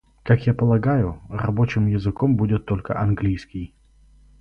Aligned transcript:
Как 0.23 0.47
я 0.47 0.55
полагаю, 0.55 1.21
рабочим 1.29 1.85
языком 1.85 2.35
будет 2.35 2.65
только 2.65 2.99
английский. 2.99 3.71